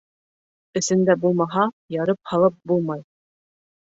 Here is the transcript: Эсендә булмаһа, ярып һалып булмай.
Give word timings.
Эсендә 0.79 1.15
булмаһа, 1.25 1.67
ярып 1.99 2.33
һалып 2.33 2.59
булмай. 2.73 3.05